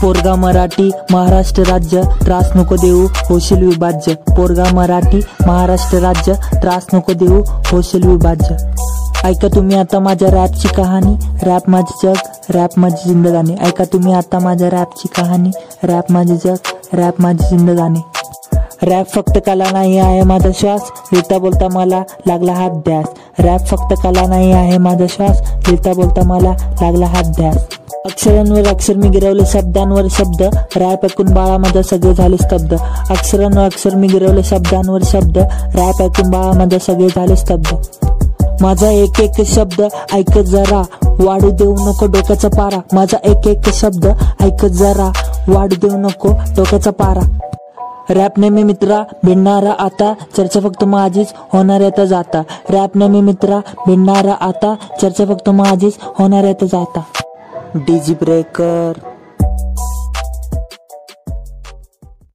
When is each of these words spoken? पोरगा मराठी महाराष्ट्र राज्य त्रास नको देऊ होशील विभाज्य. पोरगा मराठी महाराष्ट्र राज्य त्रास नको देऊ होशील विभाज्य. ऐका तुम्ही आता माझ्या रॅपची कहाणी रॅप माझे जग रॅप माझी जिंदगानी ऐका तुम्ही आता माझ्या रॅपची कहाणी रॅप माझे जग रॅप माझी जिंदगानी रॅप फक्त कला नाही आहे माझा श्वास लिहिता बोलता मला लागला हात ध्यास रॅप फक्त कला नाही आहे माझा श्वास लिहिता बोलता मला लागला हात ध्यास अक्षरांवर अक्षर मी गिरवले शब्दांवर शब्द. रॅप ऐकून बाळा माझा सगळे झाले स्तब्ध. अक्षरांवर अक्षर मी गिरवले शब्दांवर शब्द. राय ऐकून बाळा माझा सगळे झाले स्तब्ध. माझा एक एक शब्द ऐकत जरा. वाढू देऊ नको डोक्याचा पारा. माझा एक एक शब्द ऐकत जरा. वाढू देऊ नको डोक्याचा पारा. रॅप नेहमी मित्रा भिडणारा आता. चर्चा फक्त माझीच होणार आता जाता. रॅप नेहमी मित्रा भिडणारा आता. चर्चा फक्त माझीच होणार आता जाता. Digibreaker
पोरगा 0.00 0.34
मराठी 0.36 0.90
महाराष्ट्र 1.12 1.62
राज्य 1.64 2.02
त्रास 2.24 2.50
नको 2.56 2.76
देऊ 2.76 3.06
होशील 3.28 3.62
विभाज्य. 3.66 4.14
पोरगा 4.36 4.64
मराठी 4.74 5.20
महाराष्ट्र 5.46 5.98
राज्य 6.00 6.34
त्रास 6.62 6.86
नको 6.94 7.12
देऊ 7.12 7.42
होशील 7.70 8.06
विभाज्य. 8.06 8.56
ऐका 9.24 9.48
तुम्ही 9.54 9.76
आता 9.78 9.98
माझ्या 9.98 10.28
रॅपची 10.30 10.68
कहाणी 10.68 11.14
रॅप 11.46 11.68
माझे 11.70 11.94
जग 12.02 12.52
रॅप 12.54 12.78
माझी 12.78 13.08
जिंदगानी 13.08 13.54
ऐका 13.66 13.84
तुम्ही 13.92 14.12
आता 14.14 14.38
माझ्या 14.38 14.68
रॅपची 14.70 15.08
कहाणी 15.16 15.50
रॅप 15.84 16.12
माझे 16.12 16.36
जग 16.44 16.94
रॅप 16.94 17.20
माझी 17.20 17.48
जिंदगानी 17.48 18.00
रॅप 18.82 19.06
फक्त 19.14 19.38
कला 19.46 19.70
नाही 19.72 19.98
आहे 19.98 20.22
माझा 20.22 20.50
श्वास 20.54 20.90
लिहिता 21.12 21.38
बोलता 21.38 21.68
मला 21.68 22.02
लागला 22.26 22.52
हात 22.52 22.76
ध्यास 22.84 23.06
रॅप 23.38 23.66
फक्त 23.66 23.94
कला 24.02 24.26
नाही 24.26 24.52
आहे 24.52 24.78
माझा 24.78 25.06
श्वास 25.08 25.40
लिहिता 25.68 25.92
बोलता 25.92 26.26
मला 26.26 26.52
लागला 26.80 27.06
हात 27.06 27.34
ध्यास 27.36 27.66
अक्षरांवर 28.04 28.68
अक्षर 28.68 28.94
मी 28.94 29.08
गिरवले 29.08 29.42
शब्दांवर 29.46 30.02
शब्द. 30.10 30.42
रॅप 30.76 31.04
ऐकून 31.04 31.34
बाळा 31.34 31.58
माझा 31.58 31.82
सगळे 31.82 32.14
झाले 32.14 32.36
स्तब्ध. 32.36 32.76
अक्षरांवर 33.10 33.64
अक्षर 33.64 33.94
मी 33.94 34.06
गिरवले 34.06 34.42
शब्दांवर 34.42 35.00
शब्द. 35.04 35.38
राय 35.76 36.04
ऐकून 36.04 36.30
बाळा 36.30 36.52
माझा 36.52 36.78
सगळे 36.78 37.08
झाले 37.08 37.36
स्तब्ध. 37.36 37.74
माझा 38.60 38.90
एक 38.90 39.20
एक 39.20 39.46
शब्द 39.46 39.82
ऐकत 40.12 40.38
जरा. 40.38 40.82
वाढू 41.04 41.50
देऊ 41.50 41.74
नको 41.74 42.06
डोक्याचा 42.06 42.48
पारा. 42.48 42.80
माझा 42.92 43.16
एक 43.24 43.48
एक 43.48 43.68
शब्द 43.68 44.06
ऐकत 44.40 44.66
जरा. 44.66 45.12
वाढू 45.48 45.74
देऊ 45.86 45.98
नको 45.98 46.28
डोक्याचा 46.56 46.90
पारा. 46.90 47.38
रॅप 48.10 48.38
नेहमी 48.38 48.62
मित्रा 48.62 49.02
भिडणारा 49.24 49.70
आता. 49.70 50.14
चर्चा 50.36 50.60
फक्त 50.60 50.84
माझीच 50.84 51.26
होणार 51.52 51.80
आता 51.80 52.04
जाता. 52.04 52.42
रॅप 52.70 52.90
नेहमी 52.94 53.20
मित्रा 53.20 53.58
भिडणारा 53.86 54.32
आता. 54.32 54.74
चर्चा 55.02 55.24
फक्त 55.24 55.50
माझीच 55.50 55.92
होणार 56.18 56.44
आता 56.44 56.66
जाता. 56.66 57.00
Digibreaker 57.74 58.96